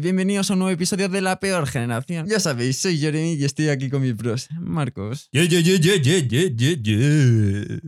[0.00, 2.26] Bienvenidos a un nuevo episodio de La Peor Generación.
[2.26, 4.48] Ya sabéis, soy Jeremy y estoy aquí con mis bros.
[4.58, 7.80] Marcos Yeah, yeah, yeah, yeah, yeah, yeah, yeah, yeah.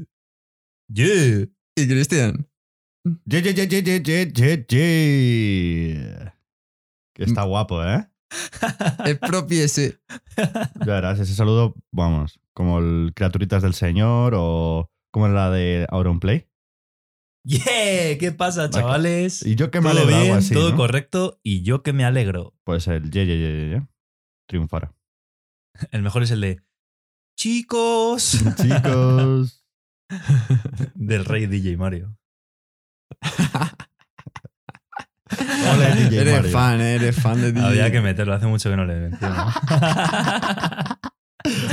[0.93, 1.47] Yeah.
[1.75, 2.47] y Cristian.
[7.15, 8.07] Que está guapo, ¿eh?
[9.07, 9.99] Expropiese.
[10.37, 16.47] Ya verás, ese saludo, vamos, como el Criaturitas del Señor o como la de Auronplay.
[17.49, 19.47] Yeah, ¿qué pasa, chavales?
[19.47, 20.77] Y yo que me todo alegro, bien, algo así, todo ¿no?
[20.77, 22.57] correcto y yo que me alegro.
[22.65, 23.87] Pues el ye, ye, ye, ye, ye.
[24.49, 24.97] Triunfara.
[25.93, 26.61] El mejor es el de
[27.39, 29.65] chicos Chicos.
[30.95, 32.19] del rey DJ Mario.
[35.73, 36.51] Ole, DJ Eres Mario.
[36.53, 37.65] fan, eh, eres fan de DJ.
[37.67, 39.53] Había que meterlo, hace mucho que no le menciono.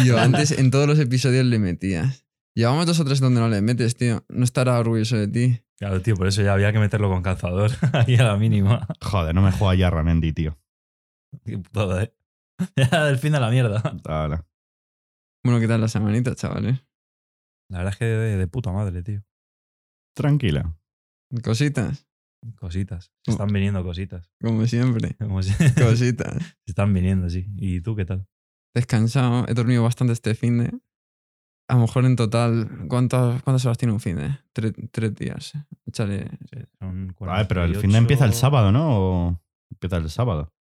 [0.04, 2.26] Tío, antes en todos los episodios le metías.
[2.56, 4.24] Llevamos dos o tres donde no le metes, tío.
[4.30, 5.63] No estará orgulloso de ti.
[5.78, 8.88] Claro, tío, por eso ya había que meterlo con calzador ahí a la mínima.
[9.02, 10.58] Joder, no me juega ya Ramendi, tío.
[11.46, 12.14] Qué putada, ¿eh?
[12.76, 13.82] Ya del fin de la mierda.
[14.06, 14.46] Ahora.
[15.44, 16.84] Bueno, ¿qué tal la semanita, chavales?
[17.70, 19.24] La verdad es que de, de puta madre, tío.
[20.16, 20.78] Tranquila.
[21.44, 22.08] Cositas,
[22.60, 23.12] Cositas.
[23.26, 24.30] Se están viniendo cositas.
[24.42, 25.16] como siempre.
[25.20, 26.56] Como si- se Cositas.
[26.68, 27.48] están viniendo, sí.
[27.56, 28.28] ¿Y tú qué tal?
[28.76, 30.72] Descansado, he dormido bastante este fin de.
[31.68, 34.38] A lo mejor en total, ¿cuántas, cuántas horas tiene un fin de?
[34.52, 35.54] Tres, tres días.
[35.86, 36.30] Échale.
[36.52, 38.40] Sí, son A ver, pero el fin de empieza el 48.
[38.40, 38.98] sábado, ¿no?
[38.98, 40.54] ¿O empieza el sábado?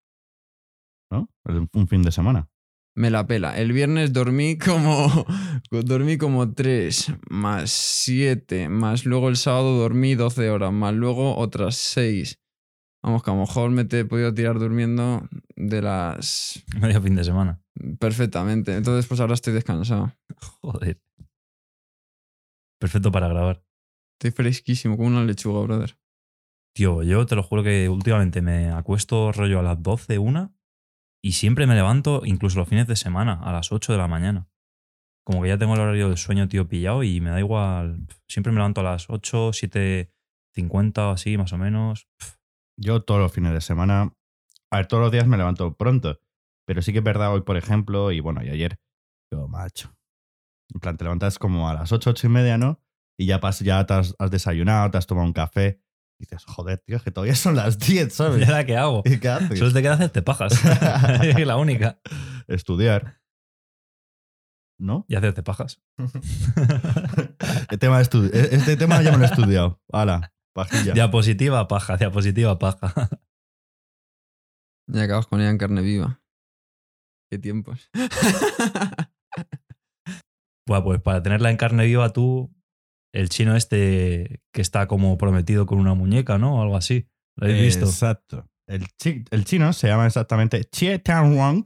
[1.11, 1.29] ¿No?
[1.73, 2.49] Un fin de semana.
[2.95, 3.57] Me la pela.
[3.57, 5.25] El viernes dormí como.
[5.71, 11.75] dormí como tres, más siete, más luego el sábado dormí 12 horas, más luego otras
[11.75, 12.39] seis.
[13.01, 16.63] Vamos, que a lo mejor me te he podido tirar durmiendo de las.
[16.79, 17.61] Medio fin de semana.
[17.99, 18.75] Perfectamente.
[18.77, 20.13] Entonces, pues ahora estoy descansado.
[20.61, 21.01] Joder.
[22.79, 23.63] Perfecto para grabar.
[24.19, 25.97] Estoy fresquísimo, como una lechuga, brother.
[26.75, 30.53] Tío, yo te lo juro que últimamente me acuesto rollo a las 12, una
[31.23, 34.49] y siempre me levanto, incluso los fines de semana, a las 8 de la mañana.
[35.25, 38.05] Como que ya tengo el horario del sueño, tío, pillado y me da igual.
[38.27, 42.09] Siempre me levanto a las 8, 7.50 o así, más o menos.
[42.77, 44.13] Yo todos los fines de semana,
[44.69, 46.19] a ver, todos los días me levanto pronto,
[46.65, 48.79] pero sí que es verdad hoy, por ejemplo, y bueno, y ayer,
[49.31, 49.95] yo, macho.
[50.73, 52.81] En plan, te levantas como a las 8, 8 y media, ¿no?
[53.17, 55.79] Y ya, pas, ya te has, has desayunado, te has tomado un café.
[56.19, 58.47] Y dices, joder, tío, es que todavía son las 10, ¿Y ¿sabes?
[58.47, 59.01] ahora qué hago?
[59.05, 59.59] ¿Y qué haces?
[59.59, 60.53] Solo te queda hacerte pajas.
[61.23, 61.99] Es la única.
[62.47, 63.21] Estudiar.
[64.79, 65.05] ¿No?
[65.07, 65.81] Y hacerte pajas.
[67.69, 69.81] El tema de e- este tema ya me lo he estudiado.
[69.91, 70.93] Hala, pajilla.
[70.93, 72.93] Diapositiva, paja, diapositiva, paja.
[74.87, 76.21] Y acabas con ella en carne viva.
[77.29, 77.89] Qué tiempos.
[80.67, 82.53] Bueno, pues para tenerla en carne viva tú,
[83.13, 86.61] el chino este que está como prometido con una muñeca, ¿no?
[86.61, 87.09] Algo así.
[87.35, 87.85] ¿Lo habéis visto?
[87.85, 88.49] Exacto.
[88.67, 88.85] El,
[89.31, 91.63] el chino se llama exactamente Chie Tan Wang.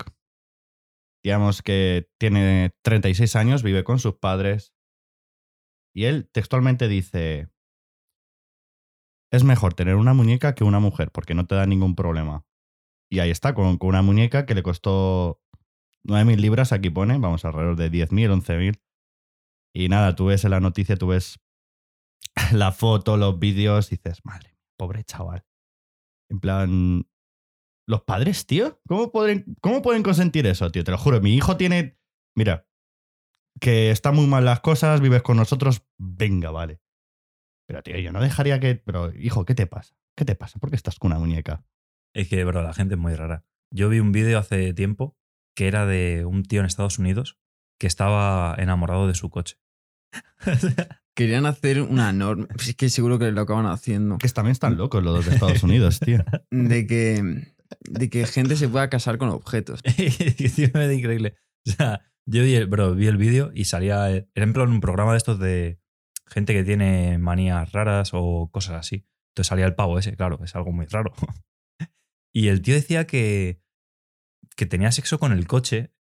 [1.23, 4.73] Digamos que tiene 36 años, vive con sus padres.
[5.95, 7.49] Y él textualmente dice:
[9.31, 12.45] Es mejor tener una muñeca que una mujer, porque no te da ningún problema.
[13.09, 15.41] Y ahí está, con, con una muñeca que le costó
[16.05, 18.81] 9.000 libras, aquí pone, vamos, alrededor de 10.000, 11.000.
[19.79, 21.39] Y nada, tú ves en la noticia, tú ves
[22.51, 25.45] la foto, los vídeos, dices, madre, pobre chaval.
[26.31, 27.07] En plan,
[27.87, 30.83] los padres, tío, ¿cómo pueden, ¿cómo pueden consentir eso, tío?
[30.83, 31.99] Te lo juro, mi hijo tiene,
[32.35, 32.67] mira,
[33.61, 36.81] que están muy mal las cosas, vives con nosotros, venga, vale.
[37.67, 39.95] Pero, tío, yo no dejaría que, pero, hijo, ¿qué te pasa?
[40.17, 40.57] ¿Qué te pasa?
[40.57, 41.67] ¿Por qué estás con una muñeca?
[42.15, 43.45] Es que, bro, la gente es muy rara.
[43.71, 45.15] Yo vi un vídeo hace tiempo
[45.55, 47.37] que era de un tío en Estados Unidos
[47.79, 49.59] que estaba enamorado de su coche.
[51.15, 52.47] Querían hacer una norma.
[52.59, 54.17] Es que seguro que lo acaban haciendo.
[54.19, 56.23] Que también están locos los de Estados Unidos, tío.
[56.51, 57.53] De que.
[57.81, 59.81] De que gente se pueda casar con objetos.
[59.83, 61.35] Tío, me da increíble.
[61.67, 64.09] O sea, yo vi el, bro, vi el vídeo y salía.
[64.09, 65.79] Era en plan un programa de estos de
[66.27, 69.05] gente que tiene manías raras o cosas así.
[69.31, 71.13] Entonces salía el pavo ese, claro, es algo muy raro.
[72.33, 73.63] Y el tío decía que,
[74.55, 75.91] que tenía sexo con el coche.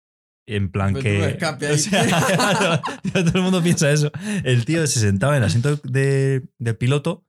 [0.47, 1.23] En plan Pues que.
[1.25, 1.37] ahí.
[1.73, 2.81] o sea, claro,
[3.25, 4.11] todo el mundo piensa eso.
[4.43, 7.25] El tío se sentaba en el asiento de- del piloto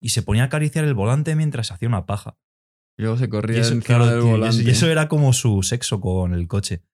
[0.00, 2.38] y se ponía a acariciar el volante mientras hacía una paja.
[2.98, 4.56] Y luego se Y corría eso, encima claro, del tío, y volante.
[4.60, 6.84] eso- y eso era como su sexo con el coche.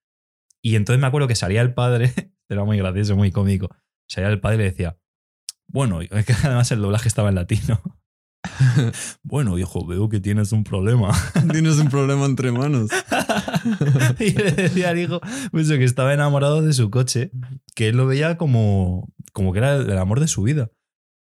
[0.63, 2.13] Y entonces me acuerdo que salía el padre,
[2.49, 3.69] era muy gracioso, muy cómico.
[4.09, 4.99] Salía el padre y le decía,
[5.67, 7.83] bueno, es que además el doblaje estaba en latino.
[9.23, 11.11] bueno, hijo, veo que tienes un problema.
[11.53, 12.91] Tienes un problema entre manos.
[14.19, 15.21] y le decía al hijo
[15.51, 17.31] pues, que estaba enamorado de su coche,
[17.75, 20.71] que él lo veía como, como que era el amor de su vida.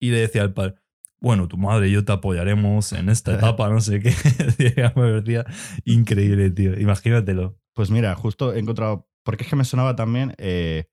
[0.00, 0.74] Y le decía al padre,
[1.20, 4.12] bueno, tu madre y yo te apoyaremos en esta etapa, no sé qué.
[4.78, 5.46] me parecía
[5.84, 6.78] increíble, tío.
[6.78, 7.58] Imagínatelo.
[7.74, 9.08] Pues mira, justo he encontrado.
[9.24, 10.34] Porque es que me sonaba también.
[10.38, 10.88] eh,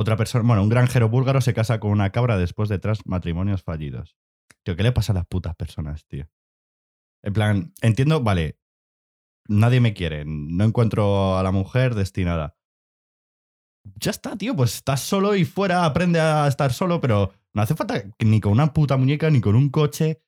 [0.00, 0.44] otra persona.
[0.46, 4.16] Bueno, un granjero búlgaro se casa con una cabra después de tres matrimonios fallidos.
[4.64, 6.28] Tío, ¿qué le pasa a las putas personas, tío?
[7.22, 8.58] En plan, entiendo, vale.
[9.50, 10.24] Nadie me quiere.
[10.24, 12.56] No encuentro a la mujer destinada.
[13.96, 14.54] Ya está, tío.
[14.54, 18.52] Pues estás solo y fuera, aprende a estar solo, pero no hace falta ni con
[18.52, 20.22] una puta muñeca, ni con un coche.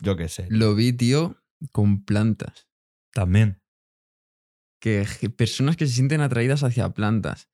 [0.00, 0.48] Yo qué sé.
[0.50, 1.36] Lo vi, tío,
[1.70, 2.68] con plantas.
[3.12, 3.62] También.
[4.80, 5.06] Que
[5.36, 7.50] personas que se sienten atraídas hacia plantas.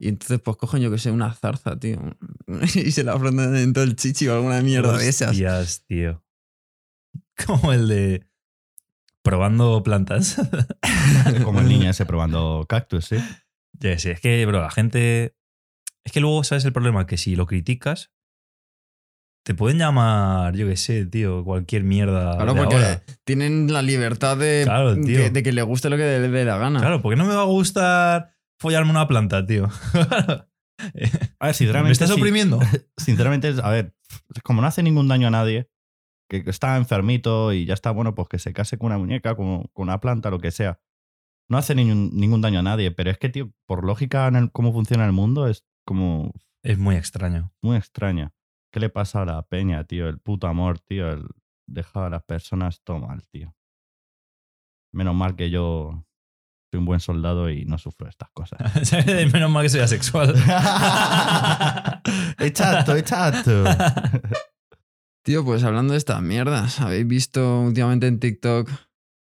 [0.00, 2.00] Y entonces, pues cogen, yo que sé, una zarza, tío.
[2.74, 5.84] Y se la frondan en todo el chichi o alguna mierda de esas.
[5.86, 6.24] Tío.
[7.46, 8.26] Como el de
[9.24, 10.36] probando plantas.
[11.44, 13.16] Como el niño ese probando cactus, ¿sí?
[13.72, 15.34] Ya sé, es que, bro, la gente.
[16.04, 17.06] Es que luego, ¿sabes el problema?
[17.06, 18.12] Que si lo criticas,
[19.44, 22.36] te pueden llamar, yo qué sé, tío, cualquier mierda.
[22.36, 23.02] Claro, de porque ahora.
[23.24, 25.16] tienen la libertad de, Claro, tío.
[25.16, 26.78] que, de que le guste lo que le dé la gana.
[26.78, 29.68] Claro, porque no me va a gustar follarme una planta, tío.
[31.38, 31.88] A ver, sinceramente.
[31.88, 32.20] ¿Me estás sí.
[32.20, 32.60] oprimiendo?
[32.96, 33.94] Sinceramente, a ver,
[34.42, 35.70] como no hace ningún daño a nadie,
[36.42, 39.64] que está enfermito y ya está bueno, pues que se case con una muñeca, con,
[39.72, 40.80] con una planta, lo que sea.
[41.48, 44.50] No hace ningún, ningún daño a nadie, pero es que, tío, por lógica en el,
[44.50, 46.32] cómo funciona el mundo, es como
[46.62, 47.52] Es muy extraño.
[47.62, 48.32] muy extraña.
[48.72, 50.08] ¿Qué le pasa a la peña, tío?
[50.08, 51.26] El puto amor, tío, el
[51.68, 53.54] dejar a las personas todo mal, tío.
[54.92, 56.04] Menos mal que yo
[56.72, 58.58] soy un buen soldado y no sufro estas cosas.
[59.32, 60.34] Menos mal que soy asexual.
[62.38, 63.64] Exacto, exacto.
[65.24, 68.70] Tío, pues hablando de estas mierdas, ¿habéis visto últimamente en TikTok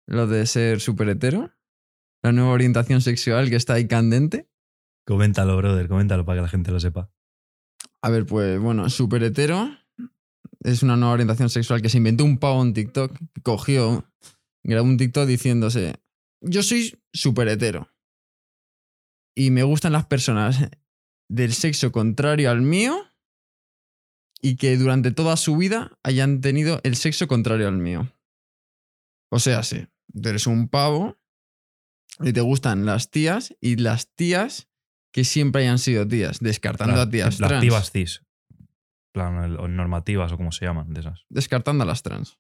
[0.07, 1.55] lo de ser super hetero?
[2.23, 4.47] La nueva orientación sexual que está ahí candente.
[5.07, 7.11] coméntalo, brother, coméntalo para que la gente lo sepa.
[8.03, 9.71] A ver, pues bueno, super hetero
[10.61, 14.05] es una nueva orientación sexual que se inventó un pavo en TikTok, cogió,
[14.65, 15.95] grabó un TikTok diciéndose,
[16.43, 17.89] yo soy super hetero
[19.35, 20.59] y me gustan las personas
[21.31, 23.03] del sexo contrario al mío
[24.43, 28.13] y que durante toda su vida hayan tenido el sexo contrario al mío.
[29.31, 29.87] O sea, sí,
[30.23, 31.17] eres un pavo
[32.21, 34.69] y te gustan las tías y las tías
[35.13, 37.63] que siempre hayan sido tías, descartando Las- a tías Las trans.
[37.63, 38.23] tibas cis.
[39.13, 41.25] plan, o normativas o como se llaman, de esas.
[41.31, 42.39] Descartando a las trans.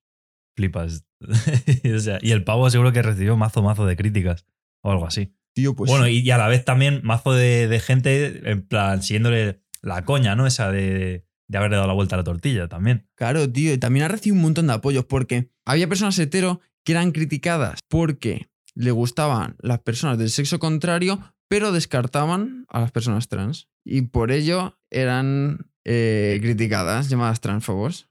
[0.57, 1.05] Flipas.
[1.95, 4.45] O sea, y el pavo seguro que recibió mazo, mazo de críticas
[4.85, 5.35] o algo así.
[5.55, 5.91] Tío, pues.
[5.91, 10.05] bueno, y, y a la vez también mazo de, de gente, en plan, siguiéndole la
[10.05, 10.47] coña, ¿no?
[10.47, 13.09] Esa de, de haberle dado la vuelta a la tortilla también.
[13.15, 16.93] Claro, tío, y también ha recibido un montón de apoyos porque había personas hetero que
[16.93, 23.29] eran criticadas porque le gustaban las personas del sexo contrario, pero descartaban a las personas
[23.29, 23.69] trans.
[23.85, 28.11] Y por ello eran eh, criticadas, llamadas transfobos.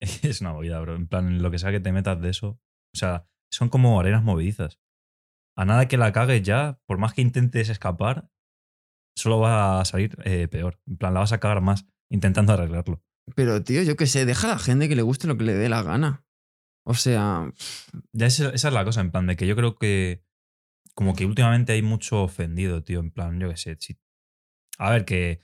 [0.22, 0.96] Es una movida, bro.
[0.96, 2.60] En plan, lo que sea que te metas de eso.
[2.94, 4.80] O sea, son como arenas movedizas.
[5.56, 8.30] A nada que la cagues ya, por más que intentes escapar,
[9.16, 10.80] solo va a salir eh, peor.
[10.86, 13.02] En plan, la vas a cagar más intentando arreglarlo.
[13.34, 15.54] Pero, tío, yo qué sé, deja a la gente que le guste lo que le
[15.54, 16.24] dé la gana.
[16.84, 17.52] O sea,
[18.12, 20.24] Ya esa, esa es la cosa, en plan, de que yo creo que
[20.94, 23.00] como que últimamente hay mucho ofendido, tío.
[23.00, 23.76] En plan, yo qué sé.
[23.78, 23.98] si-
[24.78, 25.40] A ver, que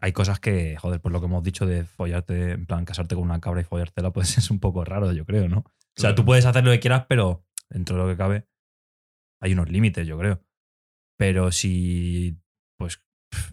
[0.00, 3.24] hay cosas que, joder, por lo que hemos dicho de follarte, en plan, casarte con
[3.24, 5.58] una cabra y follártela, pues es un poco raro, yo creo, ¿no?
[5.96, 8.46] O sea, tú puedes hacer lo que quieras, pero dentro de lo que cabe
[9.40, 10.44] hay unos límites, yo creo.
[11.16, 12.36] Pero si,
[12.76, 13.00] pues,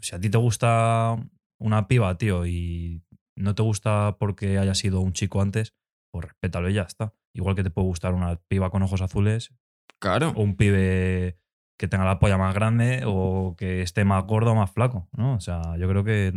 [0.02, 1.18] si a ti te gusta
[1.62, 3.04] una piba, tío, y
[3.38, 5.74] no te gusta porque haya sido un chico antes,
[6.12, 7.14] pues respétalo y ya está.
[7.34, 9.54] Igual que te puede gustar una piba con ojos azules
[10.00, 10.34] claro.
[10.36, 11.38] o un pibe
[11.80, 15.36] que tenga la polla más grande o que esté más gordo o más flaco, ¿no?
[15.36, 16.28] O sea, yo creo que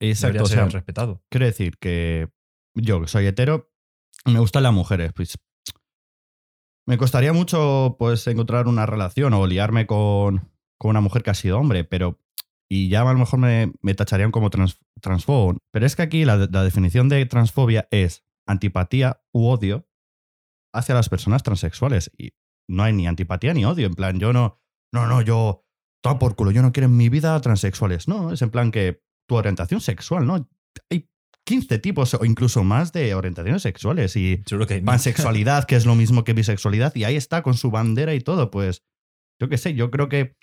[0.00, 1.22] Exacto, debería o ser sea, respetado.
[1.30, 2.30] quiero decir que
[2.74, 3.70] yo, que soy hetero,
[4.24, 5.12] me gustan las mujeres.
[5.12, 5.38] Pues
[6.86, 11.34] me costaría mucho pues encontrar una relación o liarme con, con una mujer que ha
[11.34, 12.18] sido hombre, pero
[12.70, 15.56] y ya a lo mejor me, me tacharían como trans- transfobo.
[15.72, 19.88] Pero es que aquí la, la definición de transfobia es antipatía u odio
[20.74, 22.10] hacia las personas transexuales.
[22.18, 22.32] Y
[22.68, 23.86] no hay ni antipatía ni odio.
[23.86, 24.60] En plan, yo no,
[24.92, 25.64] no, no, yo,
[26.02, 28.06] toma por culo, yo no quiero en mi vida transexuales.
[28.08, 30.48] No, es en plan que tu orientación sexual, ¿no?
[30.90, 31.08] Hay
[31.46, 36.22] 15 tipos o incluso más de orientaciones sexuales y que pansexualidad, que es lo mismo
[36.24, 38.50] que bisexualidad, y ahí está con su bandera y todo.
[38.50, 38.84] Pues
[39.40, 40.36] yo qué sé, yo creo que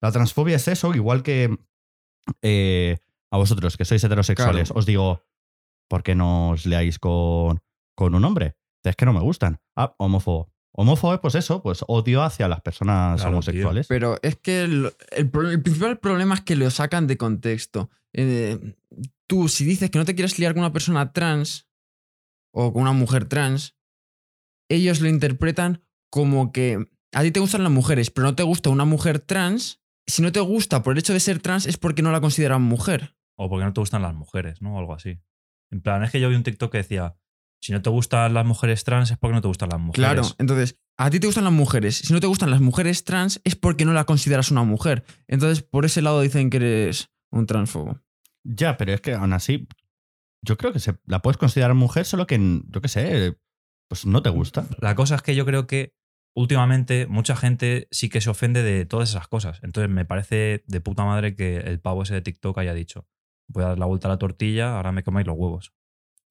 [0.00, 1.56] la transfobia es eso, igual que
[2.42, 2.98] eh,
[3.30, 4.78] a vosotros que sois heterosexuales, Claro.
[4.78, 5.24] os digo,
[5.88, 7.60] ¿por qué no os leáis con,
[7.96, 8.56] con un hombre?
[8.84, 9.60] Es que no me gustan.
[9.76, 10.50] Ah, homófobo.
[10.72, 13.86] Homófobo es pues eso, pues odio hacia las personas Claro, homosexuales.
[13.88, 17.90] Pero es que el, el pro- el principal problema es que lo sacan de contexto.
[18.14, 18.76] Eh,
[19.26, 21.66] tú, si dices que no te quieres liar con una persona trans
[22.54, 23.74] o con una mujer trans,
[24.70, 28.70] ellos lo interpretan como que a ti te gustan las mujeres, pero no te gusta
[28.70, 29.80] una mujer trans.
[30.08, 32.62] Si no te gusta por el hecho de ser trans es porque no la consideran
[32.62, 33.14] mujer.
[33.36, 34.74] O porque no te gustan las mujeres, ¿no?
[34.74, 35.20] O algo así.
[35.70, 37.16] En plan, es que yo vi un TikTok que decía,
[37.60, 40.10] si no te gustan las mujeres trans es porque no te gustan las mujeres.
[40.10, 41.96] Claro, entonces, a ti te gustan las mujeres.
[41.96, 45.04] Si no te gustan las mujeres trans es porque no la consideras una mujer.
[45.26, 48.00] Entonces, por ese lado dicen que eres un transfobo.
[48.44, 49.68] Ya, pero es que aún así,
[50.42, 53.38] yo creo que se, la puedes considerar mujer, solo que, yo qué sé,
[53.88, 54.66] pues no te gusta.
[54.80, 55.97] La cosa es que yo creo que
[56.34, 59.60] últimamente mucha gente sí que se ofende de todas esas cosas.
[59.62, 63.06] Entonces me parece de puta madre que el pavo ese de TikTok haya dicho,
[63.48, 65.72] voy a dar la vuelta a la tortilla, ahora me coméis los huevos.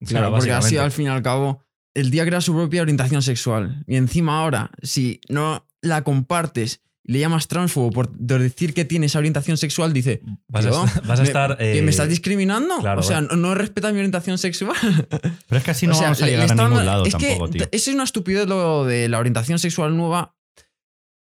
[0.00, 1.64] O sea, Claro, porque así al fin y al cabo,
[1.94, 3.84] el día crea su propia orientación sexual.
[3.86, 9.18] Y encima ahora, si no la compartes le llamas transfobo por decir que tiene esa
[9.18, 11.56] orientación sexual, dice, vas, a, "Tío, est- vas a me- estar...
[11.56, 12.78] ¿que eh, me estás discriminando?
[12.78, 14.76] claro, o sea, va- no, no respetas mi orientación sexual.
[15.08, 16.84] Pero es que así no O sea, vamos a le- le llegar a ningún dando-
[16.84, 17.68] lado es tampoco, que tío.
[17.72, 20.36] Eso es una estupidez lo de la orientación sexual nueva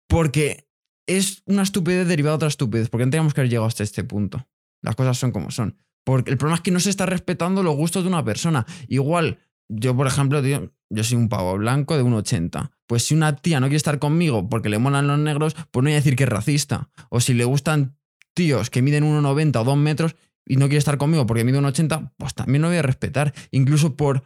[0.08, 0.68] porque
[1.06, 4.04] es una estupidez derivada de otra estupidez, porque no teníamos que haber llegado hasta este
[4.04, 4.46] punto.
[4.82, 5.76] Las cosas son como son.
[6.04, 8.66] Porque el problema es que no se está respetando los gustos de una persona.
[8.88, 9.38] Igual,
[9.74, 12.70] yo, por ejemplo, tío, yo soy un pavo blanco de 1,80.
[12.86, 15.88] Pues si una tía no quiere estar conmigo porque le molan los negros, pues no
[15.88, 16.90] voy a decir que es racista.
[17.08, 17.96] O si le gustan
[18.34, 22.12] tíos que miden 1,90 o 2 metros y no quiere estar conmigo porque mide 1,80,
[22.18, 23.32] pues también lo voy a respetar.
[23.50, 24.24] Incluso por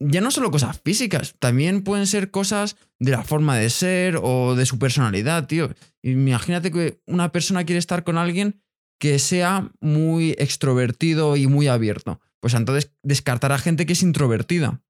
[0.00, 4.56] ya no solo cosas físicas, también pueden ser cosas de la forma de ser o
[4.56, 5.70] de su personalidad, tío.
[6.02, 8.62] Imagínate que una persona quiere estar con alguien
[8.98, 12.20] que sea muy extrovertido y muy abierto.
[12.40, 14.82] Pues entonces descartará gente que es introvertida.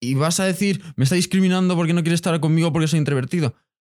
[0.00, 3.54] Y vas a decir, me está discriminando porque no quiere estar conmigo porque soy introvertido.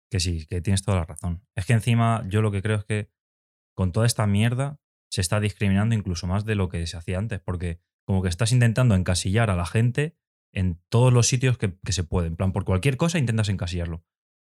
[0.10, 1.44] Que sí, que tienes toda la razón.
[1.56, 3.12] Es que encima yo lo que creo es que
[3.76, 4.80] con toda esta mierda
[5.12, 8.52] se está discriminando incluso más de lo que se hacía antes, porque como que estás
[8.52, 10.16] intentando encasillar a la gente
[10.54, 12.28] en todos los sitios que, que se puede.
[12.28, 14.06] En plan, por cualquier cosa intentas encasillarlo.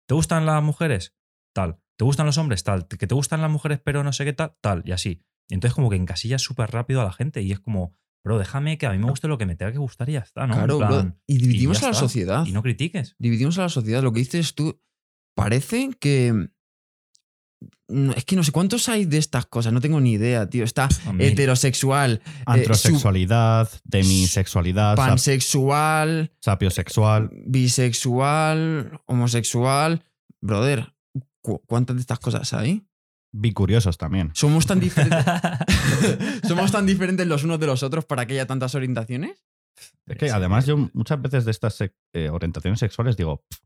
[0.06, 1.16] ¿Te gustan las mujeres?
[1.54, 1.80] Tal.
[1.97, 2.62] ¿Te gustan los hombres?
[2.62, 2.87] Tal.
[2.87, 4.56] ¿Que te gustan las mujeres pero no sé qué tal?
[4.61, 4.82] Tal.
[4.85, 5.23] Y así.
[5.49, 8.77] Y entonces como que encasillas súper rápido a la gente y es como, bro, déjame
[8.79, 10.55] que a mí me guste lo que me tenga que gustar y ya está, ¿no?
[10.55, 11.17] Claro, bro.
[11.27, 12.01] Y dividimos a la está.
[12.01, 12.45] sociedad.
[12.47, 13.15] Y no critiques.
[13.19, 14.03] Dividimos a la sociedad.
[14.03, 14.81] Lo que dices tú,
[15.35, 16.49] parece que...
[17.89, 20.65] no, Es que no sé cuántos hay de estas cosas, no tengo ni idea, tío.
[20.65, 27.31] Está heterosexual, Antrosexualidad, demisexualidad, pansexual, sapiosexual.
[27.47, 30.03] bisexual, homosexual.
[30.41, 30.93] Brother,
[31.41, 32.85] ¿cu- ¿cuántas de estas cosas hay?
[33.32, 34.30] Bicuriosos también.
[34.35, 35.25] ¿Somos tan diferentes,
[36.47, 39.44] ¿Somos tan diferentes los unos de los otros para que haya tantas orientaciones?
[40.06, 43.58] Es que además yo muchas veces de estas eh, orientaciones sexuales digo, "Pff,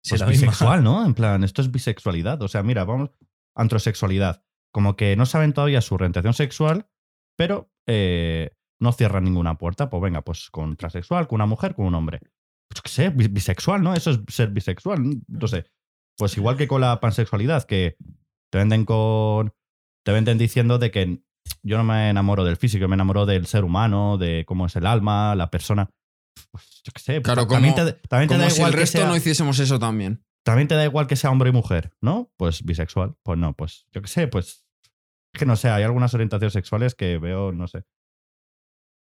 [0.00, 0.30] Sí, pues misma.
[0.52, 1.04] bisexual, ¿no?
[1.04, 2.40] En plan, esto es bisexualidad.
[2.42, 3.10] O sea, mira, vamos,
[3.56, 4.44] antrosexualidad.
[4.72, 6.88] Como que no saben todavía su orientación sexual,
[7.36, 9.90] pero eh, no cierran ninguna puerta.
[9.90, 12.20] Pues venga, pues con transexual, con una mujer, con un hombre.
[12.68, 13.94] Pues qué sé, bis- bisexual, ¿no?
[13.94, 15.02] Eso es ser bisexual.
[15.26, 15.66] No sé.
[16.16, 17.96] Pues igual que con la pansexualidad, que
[18.50, 19.52] te venden con.
[20.04, 21.22] Te venden diciendo de que
[21.62, 24.86] yo no me enamoro del físico, me enamoro del ser humano, de cómo es el
[24.86, 25.90] alma, la persona.
[26.50, 27.12] Pues yo qué sé.
[27.20, 29.58] pues, Claro, también te, también te da si igual el que resto sea- no hiciésemos
[29.58, 30.24] eso también.
[30.44, 32.30] también te da igual que sea hombre y mujer, ¿no?
[32.36, 33.16] Pues bisexual.
[33.22, 34.64] Pues no, pues yo qué sé, pues.
[35.34, 37.84] Es que no sé, hay algunas orientaciones sexuales que veo, no sé.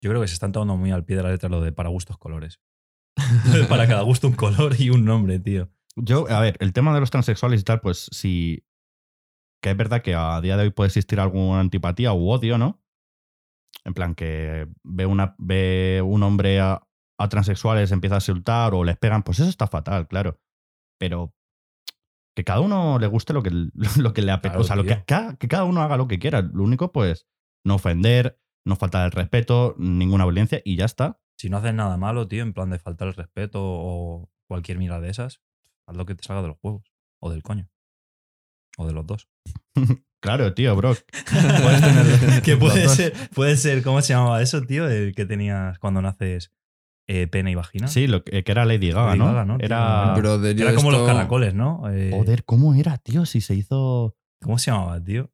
[0.03, 1.89] Yo creo que se están tomando muy al pie de la letra lo de para
[1.91, 2.61] gustos colores.
[3.69, 5.71] para cada gusto un color y un nombre, tío.
[5.97, 8.65] Yo, a ver, el tema de los transexuales y tal, pues sí.
[9.61, 12.83] Que es verdad que a día de hoy puede existir alguna antipatía u odio, ¿no?
[13.85, 16.87] En plan, que ve, una, ve un hombre a,
[17.19, 20.41] a transexuales, empieza a insultar o les pegan, pues eso está fatal, claro.
[20.99, 21.35] Pero
[22.39, 23.51] que cada uno le guste lo que,
[23.99, 24.51] lo que le apetece.
[24.51, 26.41] Claro, o sea, lo que, cada uno haga lo que quiera.
[26.41, 27.27] Lo único, pues,
[27.65, 31.21] no ofender, no faltar el respeto, ninguna violencia y ya está.
[31.37, 35.01] Si no haces nada malo, tío, en plan de faltar el respeto o cualquier mira
[35.01, 35.41] de esas,
[35.87, 36.93] haz lo que te salga de los huevos.
[37.21, 37.69] O del coño.
[38.79, 39.29] O de los dos.
[40.21, 40.97] Claro, tío, bro.
[41.63, 44.89] Puedes tener que puede ser, puede ser, ¿cómo se llamaba eso, tío?
[44.89, 46.51] El que tenías cuando naces
[47.07, 47.87] eh, pene y vagina.
[47.87, 49.27] Sí, lo que, que era Lady Gaga, Lady ¿no?
[49.27, 49.59] Gaga, ¿no?
[49.61, 50.15] Era.
[50.17, 51.89] Brother, Era como los caracoles, ¿no?
[51.89, 53.27] Eh, Joder, ¿cómo era, tío?
[53.27, 54.17] Si se hizo.
[54.43, 55.31] ¿Cómo se llamaba, tío?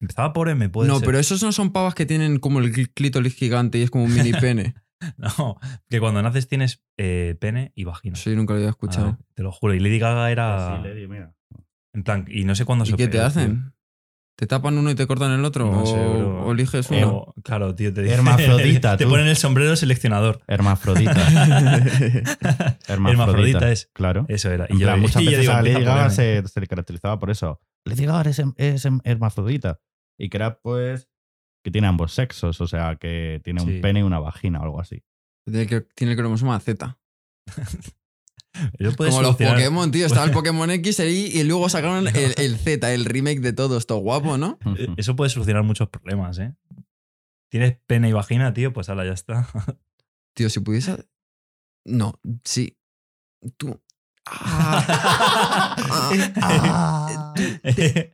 [0.00, 1.06] Empezaba por M, puede No, ser.
[1.06, 4.04] pero esos no son pavas que tienen como el cl- clítoris gigante y es como
[4.04, 4.74] un mini pene.
[5.18, 5.58] No,
[5.90, 8.14] que cuando naces tienes eh, pene y vagina.
[8.16, 9.06] Eso yo nunca lo había escuchado.
[9.06, 9.74] ver, te lo juro.
[9.74, 10.78] Y Lady Gaga era.
[10.82, 11.34] Sí, Lady, mira.
[11.96, 13.24] En plan, y no sé cuándo ¿Y se qué te tío.
[13.24, 13.72] hacen?
[14.38, 15.64] ¿Te tapan uno y te cortan el otro?
[15.72, 16.44] No o, sé, bro.
[16.44, 17.16] o eliges Eh, uno?
[17.16, 19.10] O- claro, tío, te dicen- Hermafrodita, te tú.
[19.10, 20.42] ponen el sombrero seleccionador.
[20.46, 21.16] Hermafrodita.
[22.86, 23.88] Hermafrodita es.
[23.94, 24.26] Claro.
[24.28, 24.66] Eso era.
[24.68, 26.60] En Y yo, plan, muchas y yo veces digo, a Lady empieza Gaga se, se
[26.60, 27.60] le caracterizaba por eso.
[27.86, 29.80] Lady Gaga es, es hermafrodita.
[30.18, 31.08] Y que era, pues,
[31.64, 32.60] que tiene ambos sexos.
[32.60, 33.76] O sea, que tiene Sí.
[33.76, 35.02] un pene y una vagina o algo así.
[35.46, 36.98] Tiene que- tiene el cromosoma Z.
[38.96, 40.06] Como los Pokémon, tío.
[40.06, 43.76] Estaba el Pokémon X ahí y luego sacaron el, el Z, el remake de todo
[43.78, 44.58] esto guapo, ¿no?
[44.78, 46.54] Eh, Eso puede solucionar muchos problemas, ¿eh?
[47.50, 49.48] Tienes pene y vagina, tío, pues ala, ya está.
[50.34, 51.06] Tío, si pudiese.
[51.84, 52.76] No, sí.
[53.56, 53.80] Tú.
[54.28, 55.76] Ah,
[56.42, 58.12] ah, es, ¿Te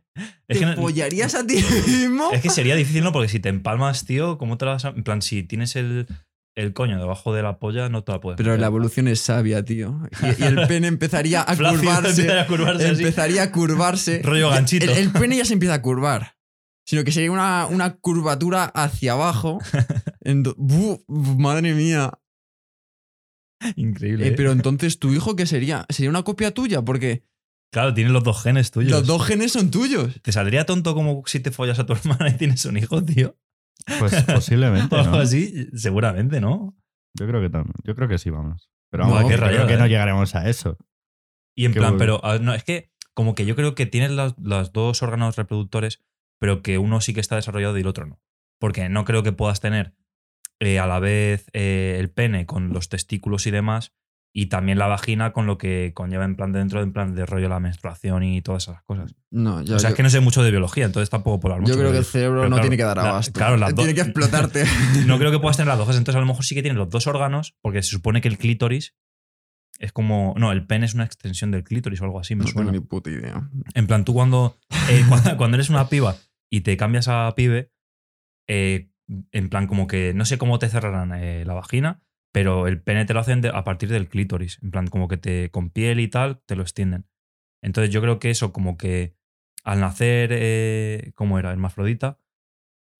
[0.48, 1.56] que no- follarías a ti
[1.86, 2.30] mismo?
[2.32, 3.12] es que sería difícil, ¿no?
[3.12, 4.88] Porque si te empalmas, tío, ¿cómo te la vas a.?
[4.90, 6.06] En plan, si tienes el,
[6.54, 8.36] el coño debajo de la polla, no te la puedes.
[8.36, 8.60] Pero meter.
[8.60, 10.00] la evolución es sabia, tío.
[10.38, 12.30] Y, y el pene empezaría a curvarse.
[12.30, 12.46] a
[12.88, 14.20] empezaría a curvarse.
[14.24, 14.84] Rollo ganchito.
[14.84, 16.36] El, el pene ya se empieza a curvar.
[16.84, 19.60] Sino que sería una, una curvatura hacia abajo.
[21.08, 22.12] Madre mía.
[23.76, 24.26] Increíble.
[24.26, 24.34] Eh, ¿eh?
[24.36, 25.86] pero entonces, ¿tu hijo qué sería?
[25.88, 26.82] ¿Sería una copia tuya?
[26.82, 27.24] Porque
[27.72, 28.90] Claro, tienes los dos genes tuyos.
[28.90, 30.20] los dos genes son tuyos.
[30.20, 33.36] ¿Te saldría tonto como si te follas a tu hermana y tienes un hijo, tío?
[33.98, 35.14] Pues posiblemente, ¿no?
[35.14, 36.76] así, seguramente, ¿no?
[37.18, 38.70] Yo creo que tam- yo creo que sí, vamos.
[38.90, 39.88] Pero No, vamos, qué yo creo que no ¿eh?
[39.88, 40.76] llegaremos a eso.
[41.56, 41.98] Y en Qué plan, bueno.
[42.20, 45.36] pero ah, no, es que como que yo creo que tienes las- los dos órganos
[45.36, 46.00] reproductores,
[46.38, 48.20] pero que uno sí que está desarrollado y el otro no.
[48.58, 49.94] Porque no creo que puedas tener
[50.60, 53.92] eh, a la vez eh, el pene con los testículos y demás,
[54.34, 57.26] y también la vagina con lo que conlleva en plan de dentro, en plan de
[57.26, 59.14] rollo la menstruación y todas esas cosas.
[59.30, 61.54] No, ya, o sea, yo, es que no sé mucho de biología, entonces tampoco puedo
[61.54, 61.74] hablar mucho.
[61.74, 63.32] yo creo que el cerebro no claro, tiene que dar la- abasto.
[63.32, 64.64] claro, las tiene que explotarte.
[65.06, 65.88] no creo que puedas tener las dos.
[65.90, 68.38] Entonces, a lo mejor sí que tienes los dos órganos, porque se supone que el
[68.38, 68.94] clítoris
[69.78, 70.34] es como.
[70.38, 72.72] No, el pene es una extensión del clítoris o algo así, me no tengo suena.
[72.72, 73.50] ni puta idea.
[73.74, 74.56] En plan, tú cuando,
[74.88, 76.16] eh, cuando, cuando eres una piba
[76.50, 77.70] y te cambias a pibe,
[78.48, 78.88] eh,
[79.32, 82.00] en plan, como que no sé cómo te cerrarán eh, la vagina,
[82.32, 84.58] pero el pene te lo hacen a partir del clítoris.
[84.62, 87.06] En plan, como que te con piel y tal, te lo extienden.
[87.62, 89.14] Entonces, yo creo que eso, como que
[89.64, 91.52] al nacer, eh, ¿cómo era?
[91.52, 92.18] Hermafrodita,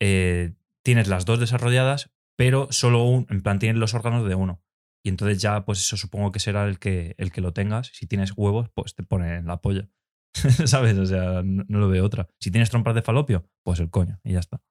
[0.01, 0.55] eh,
[0.85, 4.63] tienes las dos desarrolladas, pero solo un, en plan, tienes los órganos de uno.
[5.05, 7.89] Y entonces ya, pues eso supongo que será el que, el que lo tengas.
[7.93, 9.89] Si tienes huevos, pues te pone en la polla.
[10.67, 10.97] ¿Sabes?
[10.99, 12.29] O sea, no, no lo veo otra.
[12.39, 14.63] Si tienes trompas de falopio, pues el coño, y ya está.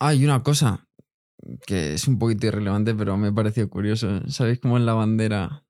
[0.00, 0.87] Hay una cosa
[1.66, 4.20] que es un poquito irrelevante, pero me ha parecido curioso.
[4.28, 5.64] ¿Sabéis cómo es la bandera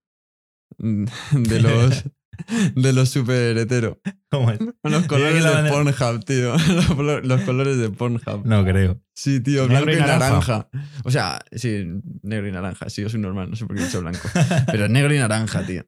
[0.78, 2.04] de los,
[2.74, 4.00] de los super hetero?
[4.30, 4.58] ¿Cómo es?
[4.82, 6.54] Los colores de bandera- Pornhub, tío.
[7.02, 8.44] Los, los colores de Pornhub.
[8.44, 9.00] No creo.
[9.14, 10.28] Sí, tío, Negro blanco y y naranja.
[10.28, 10.68] naranja.
[11.04, 11.84] O sea, sí,
[12.22, 12.88] negro y naranja.
[12.90, 14.20] Sí, yo soy normal, no sé por qué he dicho blanco.
[14.66, 15.84] Pero es negro y naranja, tío.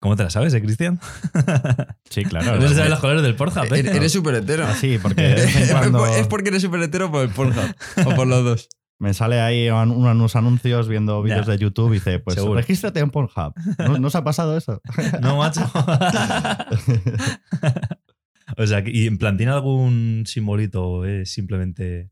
[0.00, 0.98] ¿Cómo te la sabes, eh, Cristian?
[2.10, 2.60] Sí, claro.
[2.60, 3.78] No se saben los colores del Pornhub, ¿eh?
[3.78, 4.66] Eres, eres súper hetero.
[4.66, 5.34] Ah, sí, porque
[5.70, 7.74] cuando es porque eres súper hetero por el Pornhub.
[8.04, 8.68] o por los dos.
[9.02, 12.54] Me sale ahí un- unos anuncios viendo vídeos de YouTube y dice, pues Seguro.
[12.54, 13.52] regístrate en Pornhub.
[13.78, 14.80] ¿No, ¿No os ha pasado eso?
[15.20, 15.60] No, macho.
[18.56, 22.10] o sea, que- ¿y en plan tiene algún simbolito o es simplemente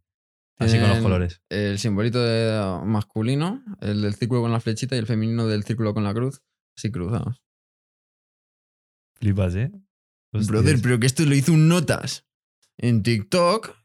[0.58, 1.42] así con los colores?
[1.48, 5.94] El simbolito de masculino, el del círculo con la flechita y el femenino del círculo
[5.94, 6.42] con la cruz.
[6.76, 7.42] Así cruzados.
[9.20, 9.70] Flipas, ¿eh?
[10.32, 10.48] Hostias.
[10.48, 12.26] Brother, pero que esto lo hizo un notas
[12.78, 13.76] en TikTok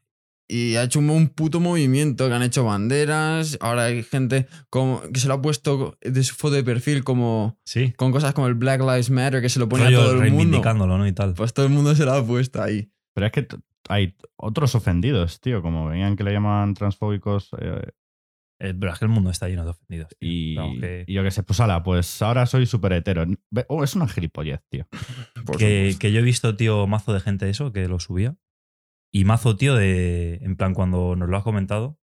[0.48, 3.58] y ha hecho un, puto movimiento que han hecho banderas.
[3.60, 7.58] Ahora hay gente como, que se lo ha puesto de su foto de perfil como
[7.64, 7.92] Sí.
[7.96, 10.16] con cosas como el Black Lives Matter que se lo pone a Rollo todo el
[10.18, 10.36] mundo.
[10.36, 11.06] reivindicándolo, ¿no?
[11.06, 11.34] Y tal.
[11.34, 12.90] Pues todo el mundo se lo ha puesto ahí.
[13.14, 13.48] Pero es que
[13.88, 17.90] hay otros ofendidos, tío, como veían que le llaman transfóbicos eh,
[18.58, 20.08] Eh, pero es que el mundo está lleno de ofendidos.
[20.18, 20.28] tío.
[20.30, 23.24] y, que, yo qué sé, pues ala, pues ahora soy súper hetero.
[23.68, 24.86] Oh, es una gilipollez, tío.
[25.58, 28.36] Que, que yo he visto, tío, mazo de gente eso, que lo subía.
[29.12, 30.34] Y mazo, tío, de.
[30.42, 31.98] En plan, cuando nos lo has comentado.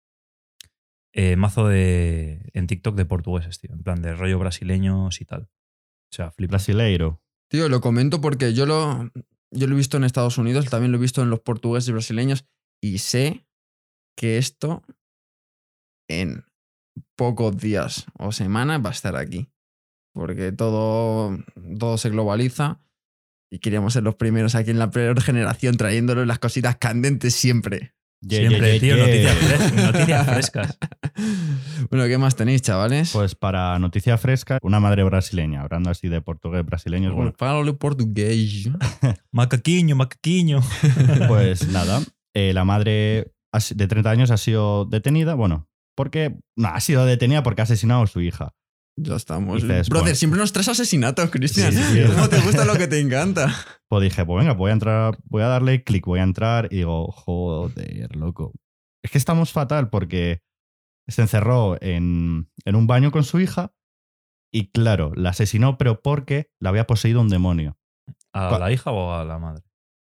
[1.13, 2.49] eh, mazo de.
[2.53, 3.71] En TikTok de portugueses, tío.
[3.73, 5.43] En plan, de rollo brasileños y tal.
[5.43, 6.65] O sea, flipas.
[6.67, 7.21] Brasileiro.
[7.49, 9.11] Tío, lo comento porque yo lo,
[9.51, 11.91] yo lo he visto en Estados Unidos, también lo he visto en los portugueses y
[11.91, 12.45] brasileños
[12.81, 13.45] y sé
[14.17, 14.81] que esto
[16.09, 16.45] en
[17.15, 19.49] pocos días o semanas va a estar aquí.
[20.13, 21.37] Porque todo,
[21.79, 22.79] todo se globaliza
[23.53, 27.93] y queríamos ser los primeros aquí en la peor generación trayéndole las cositas candentes siempre.
[28.27, 30.77] Siempre, tío, noticias, fres- noticias frescas.
[31.91, 33.11] bueno, ¿qué más tenéis, chavales?
[33.11, 38.69] Pues para noticia fresca, una madre brasileña, hablando así de portugués brasileños, bueno, Falo portugués.
[39.31, 40.61] Macaquiño, macaquiño.
[41.27, 42.01] pues nada,
[42.33, 43.33] eh, la madre
[43.75, 48.01] de 30 años ha sido detenida, bueno, porque, no, ha sido detenida porque ha asesinado
[48.03, 48.53] a su hija.
[48.95, 49.61] Ya estamos.
[49.61, 50.15] Dices, Brother, bueno.
[50.15, 51.73] siempre nos traes asesinatos, Cristian.
[51.73, 52.03] Sí, sí.
[52.13, 53.53] ¿Cómo te gusta lo que te encanta?
[53.89, 56.77] Pues dije, pues venga, voy a entrar, voy a darle clic, voy a entrar y
[56.77, 58.51] digo, joder, loco.
[59.03, 60.41] Es que estamos fatal porque
[61.07, 63.71] se encerró en, en un baño con su hija
[64.51, 67.77] y claro, la asesinó, pero porque la había poseído un demonio.
[68.33, 69.63] ¿A la hija o a la madre?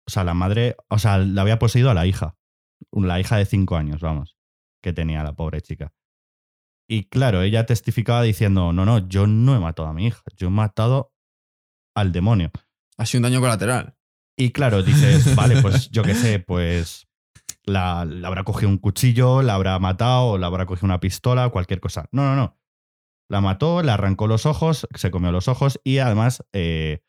[0.06, 2.36] O sea, la madre, o sea, la había poseído a la hija.
[2.92, 4.36] La hija de cinco años, vamos,
[4.82, 5.92] que tenía la pobre chica.
[6.88, 10.48] Y claro, ella testificaba diciendo, no, no, yo no he matado a mi hija, yo
[10.48, 11.12] he matado
[11.96, 12.50] al demonio.
[12.98, 13.96] Ha sido un daño colateral.
[14.36, 17.08] Y claro, dices, vale, pues yo qué sé, pues
[17.64, 21.80] la, la habrá cogido un cuchillo, la habrá matado, la habrá cogido una pistola, cualquier
[21.80, 22.08] cosa.
[22.12, 22.58] No, no, no.
[23.30, 27.02] La mató, le arrancó los ojos, se comió los ojos y además, eh,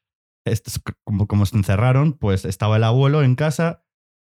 [1.05, 3.84] como se encerraron, pues estaba el abuelo en casa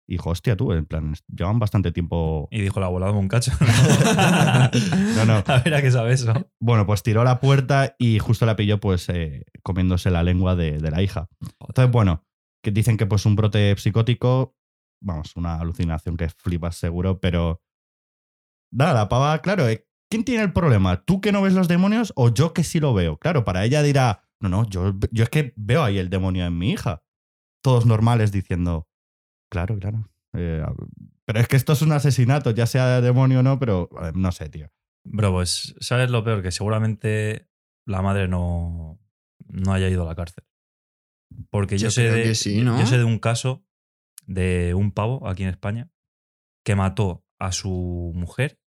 [0.08, 2.48] y dijo, hostia, tú, en plan, llevan bastante tiempo.
[2.50, 3.52] Y dijo la abuela, dame un cacho.
[5.16, 5.44] No, no.
[5.46, 6.32] A ver a qué sabe eso.
[6.60, 10.78] Bueno, pues tiró la puerta y justo la pilló, pues, eh, comiéndose la lengua de,
[10.78, 11.28] de la hija.
[11.60, 12.24] Entonces, bueno,
[12.62, 14.56] que dicen que pues un brote psicótico,
[15.02, 17.60] vamos, una alucinación que flipas seguro, pero.
[18.72, 21.04] Nada, la pava, claro, eh, ¿quién tiene el problema?
[21.04, 23.18] ¿Tú que no ves los demonios o yo que sí lo veo?
[23.18, 26.56] Claro, para ella dirá, no, no, yo, yo es que veo ahí el demonio en
[26.56, 27.02] mi hija.
[27.62, 28.88] Todos normales diciendo,
[29.48, 30.11] claro, claro.
[30.34, 30.64] eh,
[31.24, 34.32] pero es que esto es un asesinato, ya sea demonio o no, pero eh, no
[34.32, 34.70] sé, tío.
[35.04, 36.42] Bro, pues, ¿sabes lo peor?
[36.42, 37.48] Que seguramente
[37.87, 38.98] la madre no,
[39.46, 40.44] no haya ido a la cárcel.
[41.50, 42.78] Porque yo, Yo sé de, que sí, ¿no?
[42.78, 43.64] yo sé de un caso
[44.26, 45.90] de un pavo aquí en España
[46.64, 48.61] que mató a su mujer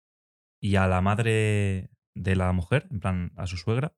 [0.61, 3.95] y a la madre de la mujer, en plan, a su suegra,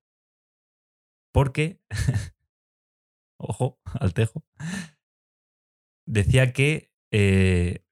[1.32, 1.80] porque,
[3.38, 4.44] ojo, al tejo,
[6.06, 7.84] decía que eh,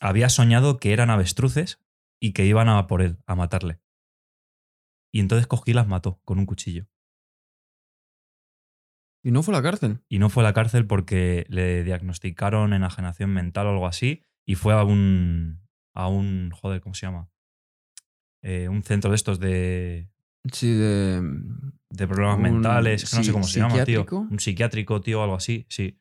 [0.00, 1.80] había soñado que eran avestruces
[2.20, 3.80] y que iban a por él, a matarle.
[5.12, 6.86] Y entonces cogí y las mató con un cuchillo.
[9.24, 10.00] Y no fue a la cárcel.
[10.08, 14.56] Y no fue a la cárcel porque le diagnosticaron enajenación mental o algo así y
[14.56, 15.60] fue a un,
[15.94, 17.30] a un, joder, ¿cómo se llama?
[18.42, 20.12] Eh, un centro de estos de,
[20.50, 21.22] Sí, de.
[21.90, 24.04] de problemas mentales, que no sé cómo se llama, tío.
[24.10, 26.00] Un psiquiátrico, tío, algo así, sí.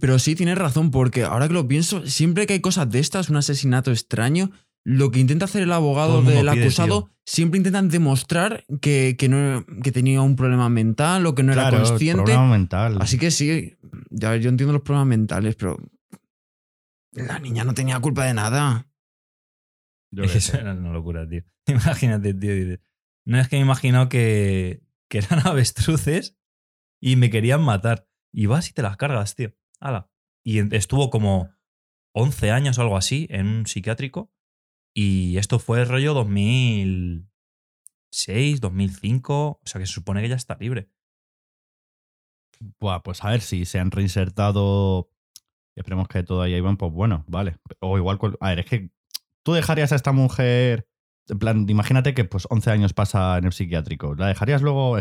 [0.00, 3.30] Pero sí tienes razón, porque ahora que lo pienso, siempre que hay cosas de estas,
[3.30, 4.50] un asesinato extraño,
[4.84, 9.64] lo que intenta hacer el abogado el del acusado, siempre intentan demostrar que, que, no,
[9.82, 12.22] que tenía un problema mental o que no Claro, era consciente.
[12.22, 12.98] Problema mental.
[13.00, 13.76] Así que sí,
[14.10, 15.78] ya yo entiendo los problemas mentales, pero
[17.12, 18.86] la niña no tenía culpa de nada.
[20.10, 21.44] Yo Es que eso era una locura, tío.
[21.66, 22.78] Imagínate, tío.
[23.26, 26.38] No es que me he imaginado que, que eran avestruces
[27.00, 28.08] y me querían matar.
[28.32, 29.54] Y vas y te las cargas, tío.
[29.80, 30.10] Hala.
[30.44, 31.50] Y estuvo como
[32.14, 34.32] 11 años o algo así en un psiquiátrico.
[34.94, 39.34] Y esto fue el rollo 2006, 2005.
[39.34, 40.90] O sea que se supone que ya está libre.
[42.80, 45.10] Buah, pues a ver si se han reinsertado.
[45.76, 47.58] Esperemos que todavía iban, pues bueno, vale.
[47.80, 48.90] O igual, a ver, es que
[49.44, 50.88] tú dejarías a esta mujer.
[51.28, 54.16] En plan, imagínate que pues 11 años pasa en el psiquiátrico.
[54.16, 54.98] ¿La dejarías luego?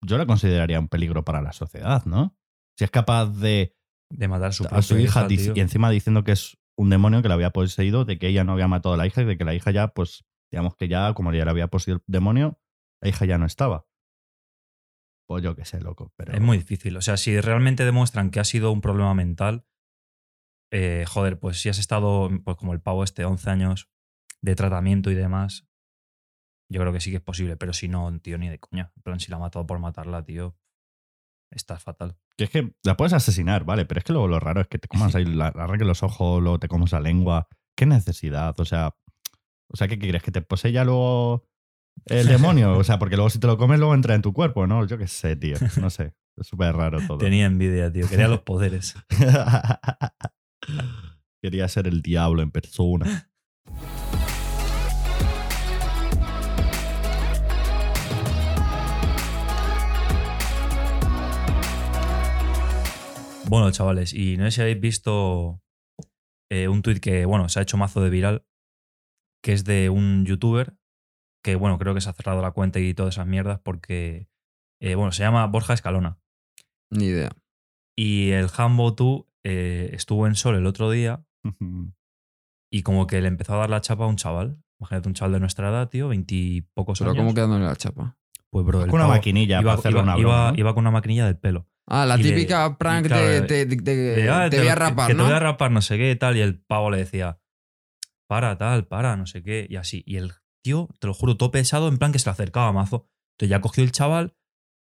[0.00, 2.36] Yo la consideraría un peligro para la sociedad, ¿no?
[2.76, 3.75] Si es capaz de
[4.10, 7.28] De matar a su, a su hija y encima diciendo que es un demonio que
[7.28, 9.44] la había poseído, de que ella no había matado a la hija y de que
[9.44, 12.60] la hija ya, pues, digamos que ya, como ya la había poseído el demonio,
[13.00, 13.86] la hija ya no estaba.
[15.28, 16.12] Pues yo qué sé, loco.
[16.16, 16.32] Pero...
[16.32, 16.96] Es muy difícil.
[16.96, 19.66] O sea, si realmente demuestran que ha sido un problema mental,
[20.72, 23.90] eh, joder, pues si has estado, pues como el pavo este, 11 años
[24.40, 25.66] de tratamiento y demás,
[26.70, 27.56] yo creo que sí que es posible.
[27.56, 28.92] Pero si no, tío, ni de coña.
[28.96, 30.56] En plan, si la ha matado por matarla, tío,
[31.56, 32.16] está fatal.
[32.36, 34.78] Que es que la puedes asesinar, vale, pero es que luego lo raro es que
[34.78, 37.48] te comas ahí, la, arranques los ojos, luego te comas la lengua.
[37.74, 38.58] ¿Qué necesidad?
[38.58, 38.94] O sea,
[39.68, 40.22] o sea, ¿qué quieres?
[40.22, 41.48] ¿Que te posea luego
[42.06, 42.76] el demonio?
[42.76, 44.86] O sea, porque luego si te lo comes, luego entra en tu cuerpo, ¿no?
[44.86, 45.56] Yo qué sé, tío.
[45.80, 46.14] No sé.
[46.36, 47.18] Es súper raro todo.
[47.18, 48.08] Tenía envidia, tío.
[48.08, 48.94] Quería los poderes.
[51.42, 53.30] Quería ser el diablo en persona.
[63.48, 65.62] Bueno, chavales, y no sé si habéis visto
[66.50, 68.44] eh, un tuit que, bueno, se ha hecho mazo de viral,
[69.42, 70.76] que es de un youtuber
[71.44, 74.28] que, bueno, creo que se ha cerrado la cuenta y todas esas mierdas porque,
[74.82, 76.18] eh, bueno, se llama Borja Escalona.
[76.90, 77.30] Ni idea.
[77.96, 81.24] Y el Hambo tú eh, estuvo en Sol el otro día
[82.72, 84.60] y como que le empezó a dar la chapa a un chaval.
[84.80, 87.22] Imagínate un chaval de nuestra edad, tío, veintipocos Pero años.
[87.22, 88.16] ¿cómo quedándole la chapa?
[88.50, 90.50] Pues, bro, el Con una maquinilla iba, para hacerle iba- una iba- broma.
[90.52, 90.58] ¿no?
[90.58, 91.68] iba con una maquinilla del pelo.
[91.88, 94.74] Ah, la le- típica prank claro, de, de- de- de- De, ah, te voy a
[94.74, 95.24] rapar, que ¿no?
[95.24, 96.36] te voy a rapar, no sé qué, tal.
[96.36, 97.38] Y el pavo le decía,
[98.28, 99.66] para, tal, para, no sé qué.
[99.70, 100.02] Y así.
[100.06, 100.32] Y el
[100.64, 103.06] tío, te lo juro, todo pesado, en plan que se le acercaba mazo.
[103.34, 104.34] Entonces ya cogió el chaval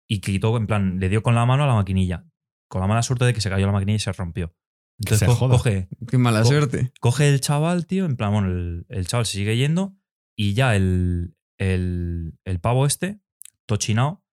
[0.08, 2.26] y quitó, en plan, le dio con la mano a la maquinilla.
[2.70, 4.54] Con la mala suerte de que se cayó la maquinilla y se rompió.
[4.98, 5.56] Entonces se co- joda.
[5.56, 6.92] coge, Qué mala Co- suerte.
[7.00, 9.94] coge el chaval, tío, en plan, bueno, el, el chaval se sigue yendo
[10.36, 13.20] y ya el, el, el pavo este,
[13.66, 14.23] tochinao,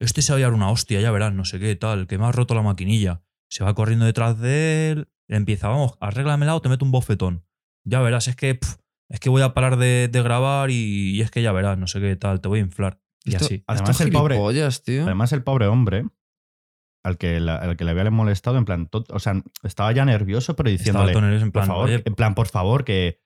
[0.00, 2.26] este se va a llevar una hostia, ya verás, no sé qué, tal, que me
[2.26, 3.22] ha roto la maquinilla.
[3.50, 7.44] Se va corriendo detrás de él, le empieza, vamos, arréglamela o te meto un bofetón.
[7.84, 8.58] Ya verás, es que,
[9.08, 11.86] es que voy a parar de, de grabar y, y es que ya verás, no
[11.86, 13.00] sé qué, tal, te voy a inflar.
[13.24, 13.64] Y Esto- así.
[13.66, 14.36] Además, el pobre-
[14.84, 15.04] tío.
[15.04, 16.04] Además, el pobre hombre,
[17.04, 20.54] al que, la- al que le había molestado, en plan, o sea, estaba ya nervioso,
[20.56, 23.20] pero Estaba diciéndole, todo nervioso en por plan, favor, oye, en plan, por favor, que,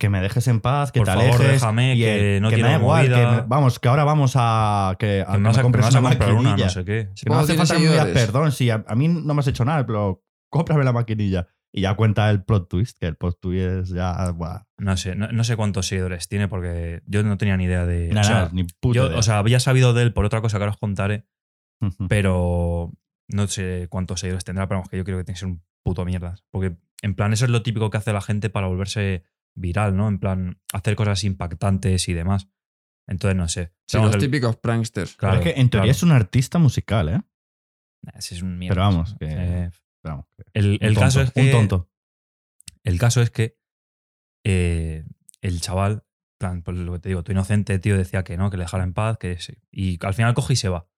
[0.00, 1.52] que me dejes en paz, que Por te favor, alejes.
[1.52, 4.96] déjame, y que no me quiero da igual, que me- vamos, que ahora vamos a
[4.98, 6.64] que, a que que me me que me compres una comprar una, maquinilla.
[6.64, 7.08] no sé qué.
[7.14, 9.40] Que no hace ¿tienes falta que me digas perdón, si a, a mí no me
[9.40, 11.46] has hecho nada, pero cómprame la maquinilla.
[11.72, 14.32] Y ya cuenta el plot twist, que el plot twist es ya.
[14.32, 17.86] buah, No sé, no, no sé cuántos seguidores tiene porque yo no tenía ni idea
[17.86, 18.08] de.
[18.08, 19.18] nada, o sea, nada, ni puta yo, idea.
[19.18, 21.26] o sea, había sabido de él por otra cosa que ahora os contaré,
[22.08, 22.92] pero
[23.28, 25.62] no sé cuántos seguidores tendrá, pero vamos, que yo creo que tiene que ser un
[25.84, 26.34] puto mierda.
[26.50, 29.22] Porque, en plan, eso es lo típico que hace la gente para volverse
[29.54, 30.08] viral, ¿no?
[30.08, 32.48] En plan, hacer cosas impactantes y demás.
[33.08, 33.72] Entonces, no sé.
[33.88, 35.16] Sí, los el- típicos pranksters.
[35.16, 35.90] Pero claro, es que en teoría claro.
[35.96, 37.20] es un artista musical, ¿eh?
[38.14, 38.74] Ese es un mierda.
[38.74, 39.70] Pero vamos, que- Eh,
[40.02, 41.40] Vamos, que- el un el caso tonto, es que.
[41.42, 41.90] Un tonto.
[42.84, 43.58] El caso es que
[44.46, 45.04] eh,
[45.42, 48.48] el chaval, en plan, pues lo que te digo, tu inocente tío decía que no,
[48.50, 49.54] que le dejara en paz, que sí.
[49.70, 50.88] Y al final coge y se va.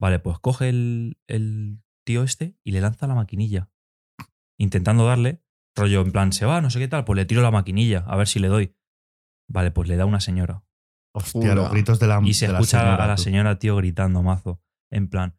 [0.00, 3.70] Vale, pues coge el, el tío este y le lanza la maquinilla.
[4.58, 5.42] Intentando darle,
[5.76, 8.16] rollo, en plan, se va, no sé qué tal, pues le tiro la maquinilla, a
[8.16, 8.74] ver si le doy.
[9.50, 10.64] Vale, pues le da una señora.
[11.14, 13.22] Hostia, los gritos de la Y se de la escucha señora, a la tú.
[13.22, 14.62] señora, tío, gritando mazo.
[14.90, 15.36] En plan,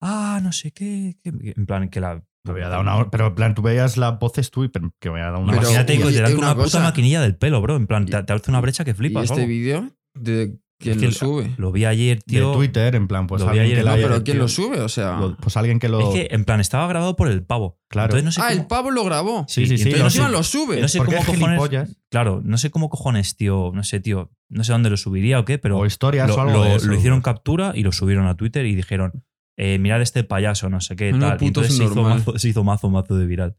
[0.00, 1.16] ah, no sé qué.
[1.22, 2.24] qué", En plan, que la.
[2.44, 4.92] Te voy a dar una- pero en plan, tú veías las voces tú y pero
[5.00, 6.80] que voy a dar una Pero- Imagínate y- te y dan una una puta cosa-
[6.82, 7.76] maquinilla del pelo, bro.
[7.76, 9.24] En plan, Y- te, te hace una brecha que ¿Y flipas.
[9.24, 9.48] este algo.
[9.48, 9.90] vídeo?
[10.14, 11.54] ¿De quién Es que lo sube?
[11.58, 12.52] Lo vi ayer, de tío.
[12.52, 14.42] Twitter, en plan, pues lo vi alguien ayer que No, haya- pero ¿quién tío.
[14.42, 14.80] lo sube?
[14.80, 15.18] O sea.
[15.18, 16.00] lo- pues alguien que lo.
[16.00, 17.78] Es que, en plan, estaba grabado por el pavo.
[17.88, 18.06] Claro.
[18.16, 19.44] Entonces no sé ah, cómo, el pavo lo grabó.
[19.48, 20.80] Sí, sí, y sí, Pero entonces no encima sé- lo sube.
[20.80, 21.96] no sé porque cómo es cojones.
[22.10, 23.70] Claro, no sé cómo cojones, tío.
[23.74, 24.30] No sé, tío.
[24.48, 26.76] No sé dónde lo subiría o qué, pero o historias lo, o algo lo- de
[26.76, 26.86] eso.
[26.86, 29.24] lo hicieron captura y lo subieron a Twitter y dijeron,
[29.58, 31.36] eh, mirad este payaso, no sé qué, tal.
[31.42, 32.18] Y entonces se hizo, subnormal.
[32.20, 33.56] mazo, se hizo mazo, mazo de viral.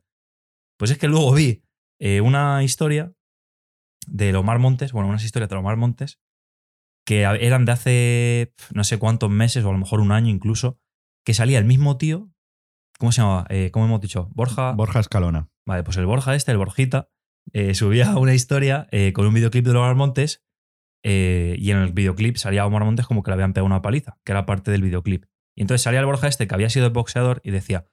[0.78, 1.64] Pues es que luego vi
[2.00, 3.12] eh, una historia
[4.08, 6.20] de Omar Montes, bueno, unas historias de Omar Montes,
[7.10, 10.78] que eran de hace no sé cuántos meses, o a lo mejor un año incluso,
[11.26, 12.30] que salía el mismo tío.
[13.00, 13.48] ¿Cómo se llamaba?
[13.50, 14.30] Eh, ¿Cómo hemos dicho?
[14.36, 14.74] Borja.
[14.74, 15.50] Borja Escalona.
[15.66, 17.10] Vale, pues el Borja este, el Borjita,
[17.52, 20.46] eh, subía una historia eh, con un videoclip de Omar Montes
[21.02, 24.32] y en el videoclip salía Omar Montes como que le habían pegado una paliza, que
[24.32, 25.26] era parte del videoclip.
[25.56, 27.88] Y entonces salía el Borja este que había sido boxeador y decía,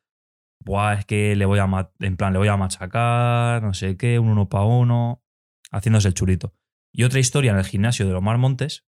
[0.62, 4.18] Buah, es que le voy a en plan, le voy a machacar, no sé qué,
[4.18, 5.24] un uno para uno,
[5.72, 6.52] haciéndose el churito.
[6.92, 8.85] Y otra historia en el gimnasio de Omar Montes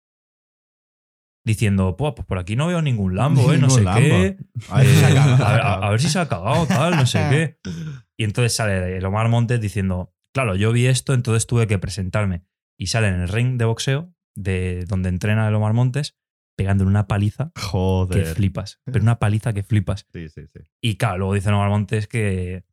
[1.48, 3.58] diciendo, "Buah, pues por aquí no veo ningún Lambo, ¿eh?
[3.62, 4.38] No sé Ningún qué.
[4.70, 5.46] A ver si se ha Eh, cagado.
[5.46, 7.72] a, ver- a- a ver si se ha cagado, tal, no sé qué.
[8.18, 12.44] Y entonces sale el Omar Montes diciendo, claro, yo vi esto, entonces tuve que presentarme.
[12.78, 16.16] Y sale en el ring de boxeo, de donde entrena el Omar Montes,
[16.56, 18.26] pegándole una paliza que Joder.
[18.36, 18.80] flipas.
[18.86, 20.06] Pero una paliza que flipas.
[20.14, 20.60] Sí, sí, sí.
[20.82, 22.64] Y claro, luego dice Omar Montes que,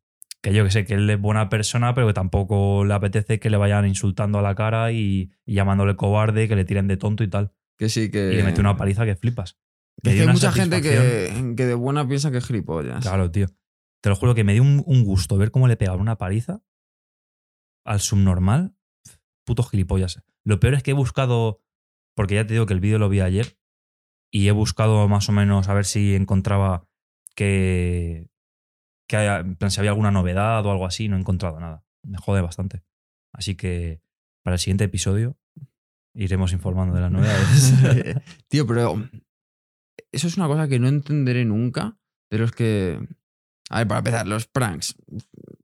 [0.41, 3.49] que yo que sé, que él es buena persona, pero que tampoco le apetece que
[3.49, 7.23] le vayan insultando a la cara y, y llamándole cobarde, que le tiren de tonto
[7.23, 7.51] y tal.
[7.77, 8.33] Que sí, que.
[8.33, 9.57] Y le mete una paliza que flipas.
[10.03, 13.01] Es que hay mucha gente que, que de buena piensa que es gilipollas.
[13.01, 13.47] Claro, tío.
[14.01, 16.61] Te lo juro que me dio un, un gusto ver cómo le pegaban una paliza
[17.85, 18.75] al subnormal.
[19.45, 20.23] Puto gilipollas.
[20.43, 21.63] Lo peor es que he buscado,
[22.15, 23.57] porque ya te digo que el vídeo lo vi ayer,
[24.31, 26.87] y he buscado más o menos a ver si encontraba
[27.35, 28.29] que,
[29.07, 31.07] que haya, en plan, si había alguna novedad o algo así.
[31.07, 31.83] No he encontrado nada.
[32.03, 32.83] Me jode bastante.
[33.33, 34.01] Así que
[34.43, 35.37] para el siguiente episodio
[36.15, 37.73] iremos informando de las novedades.
[38.47, 39.07] Tío, pero
[40.11, 41.97] eso es una cosa que no entenderé nunca
[42.31, 42.99] de los que...
[43.69, 44.95] A ver, para empezar, los pranks.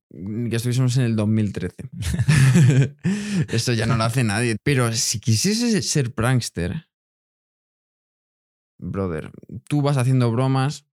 [0.10, 1.90] Que estuviésemos en el 2013.
[3.50, 4.58] Esto ya no lo hace nadie.
[4.64, 6.90] Pero si quisiese ser prankster,
[8.80, 9.32] brother,
[9.70, 10.88] tú vas haciendo bromas,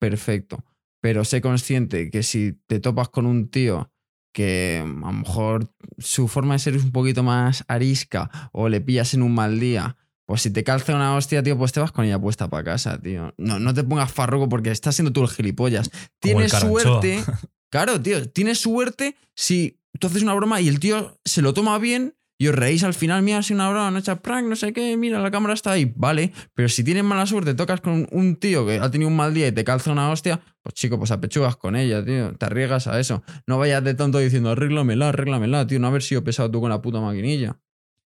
[0.00, 0.64] perfecto.
[1.02, 3.92] Pero sé consciente que si te topas con un tío
[4.32, 8.80] que a lo mejor su forma de ser es un poquito más arisca o le
[8.80, 11.90] pillas en un mal día, pues si te calza una hostia, tío, pues te vas
[11.90, 13.32] con ella puesta para casa, tío.
[13.38, 15.90] No, no te pongas farroco porque estás siendo tú el gilipollas.
[15.92, 17.24] El Tienes suerte.
[17.70, 21.78] Claro, tío, tienes suerte si tú haces una broma y el tío se lo toma
[21.78, 24.72] bien y os reís al final, mira, si una broma, no echa prank, no sé
[24.72, 26.32] qué, mira, la cámara está ahí, vale.
[26.54, 29.48] Pero si tienes mala suerte, tocas con un tío que ha tenido un mal día
[29.48, 32.34] y te calza una hostia, pues chico, pues apechugas con ella, tío.
[32.36, 33.24] Te arriesgas a eso.
[33.46, 36.80] No vayas de tonto diciendo, arréglamela, arréglamela, tío, no haber sido pesado tú con la
[36.80, 37.58] puta maquinilla.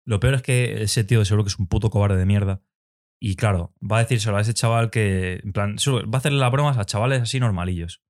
[0.05, 2.61] Lo peor es que ese tío seguro que es un puto cobarde de mierda.
[3.19, 6.51] Y claro, va a decírselo a ese chaval que, en plan, va a hacerle las
[6.51, 8.01] bromas a chavales así normalillos.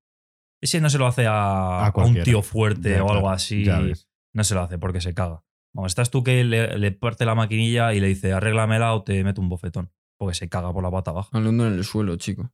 [0.60, 3.64] Ese no se lo hace a, A a un tío fuerte Ya, o algo así.
[3.64, 4.08] ya ves.
[4.32, 5.42] No se lo hace porque se caga.
[5.76, 9.22] Vamos, estás tú que le, le parte la maquinilla y le dice arréglamela o te
[9.22, 9.92] meto un bofetón.
[10.18, 11.28] Porque se caga por la pata baja.
[11.32, 12.50] Hablando en el suelo, chico.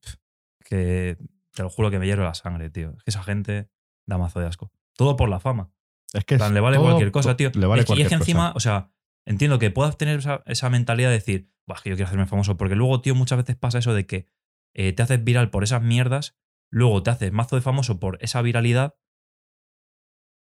[0.65, 1.17] Que
[1.53, 2.91] te lo juro que me hierve la sangre, tío.
[2.97, 3.71] Es que esa gente
[4.07, 4.73] da mazo de asco.
[4.97, 5.73] Todo por la fama.
[6.13, 7.51] Es que plan, es le vale cualquier cosa, tío.
[7.55, 8.57] Le vale Es que- y es que encima, cosa.
[8.57, 8.93] o sea,
[9.25, 12.27] entiendo que puedas tener esa, esa mentalidad de decir, "Buah, es que yo quiero hacerme
[12.27, 14.27] famoso, porque luego, tío, muchas veces pasa eso de que
[14.75, 16.37] eh, te haces viral por esas mierdas,
[16.71, 18.97] luego te haces mazo de famoso por esa viralidad,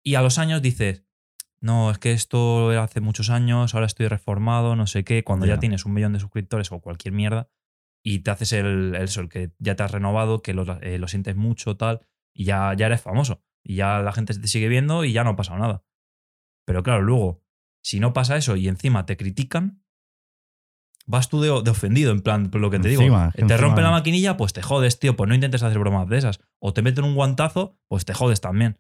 [0.04, 1.04] y a los años dices,
[1.62, 5.46] no, es que esto era hace muchos años, ahora estoy reformado, no sé qué, cuando
[5.46, 5.60] ya, Ya.
[5.60, 7.50] tienes un millón de suscriptores o cualquier mierda,
[8.04, 10.98] y te haces el, el, eso, el que ya te has renovado, que lo, eh,
[11.00, 14.68] lo sientes mucho, tal, y ya, ya eres famoso, y ya la gente te sigue
[14.70, 15.84] viendo y ya no ha pasado nada.
[16.66, 17.44] Pero claro, luego,
[17.84, 19.84] si no pasa eso y encima te critican,
[21.06, 23.32] vas tú de, de ofendido, en plan, por lo que te Encima, digo.
[23.36, 26.18] Te encima- rompen la maquinilla, pues te jodes, tío, pues no intentes hacer bromas de
[26.20, 26.40] esas.
[26.60, 28.78] O te meten un guantazo, pues te jodes también.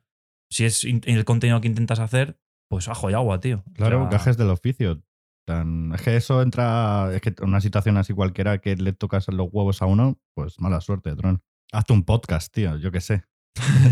[0.51, 2.39] Si es el contenido que intentas hacer,
[2.69, 3.63] pues ajo y agua, tío.
[3.67, 5.01] O Claro, sea, gajes del oficio.
[5.45, 7.09] Tan- es que eso entra.
[7.13, 10.79] Es que una situación así cualquiera que le tocas los huevos a uno, pues mala
[10.81, 11.41] suerte, Tron.
[11.71, 13.23] Hazte un podcast, tío, yo qué sé.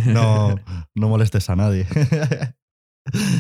[0.06, 0.56] No,
[0.96, 1.86] no molestes a nadie.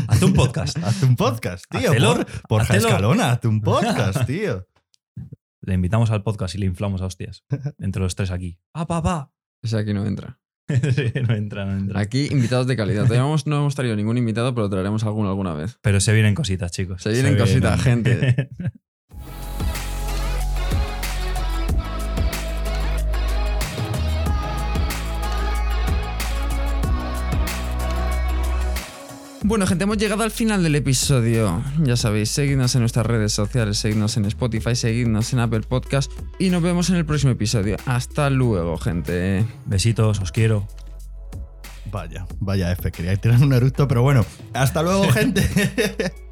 [0.08, 0.78] Haz un podcast.
[0.80, 1.91] Hazte un podcast, tío.
[1.91, 2.80] Hacelo- por hacelo.
[2.88, 4.67] Escalona, hazte un podcast, tío.
[5.62, 7.43] Le invitamos al podcast y le inflamos a hostias.
[7.78, 8.60] Entre los tres aquí.
[8.73, 9.34] ¡Ah, papá!
[9.62, 10.39] Ese aquí no entra.
[10.95, 11.99] Sí, no entra, no entra.
[11.99, 13.06] Aquí invitados de calidad.
[13.45, 15.77] No hemos traído ningún invitado, pero traeremos alguno alguna vez.
[15.82, 17.01] Pero se vienen cositas, chicos.
[17.01, 18.03] Se vienen Se cositas, vienen.
[18.06, 18.49] gente.
[29.43, 31.63] Bueno, gente, hemos llegado al final del episodio.
[31.84, 36.50] Ya sabéis, seguidnos en nuestras redes sociales, seguidnos en Spotify, seguidnos en Apple Podcast y
[36.50, 37.78] nos vemos en el próximo episodio.
[37.86, 39.45] Hasta luego, gente.
[39.65, 40.67] Besitos, os quiero.
[41.91, 44.26] Vaya, vaya F, quería tirar un eructo, pero bueno.
[44.54, 45.47] Hasta luego, gente.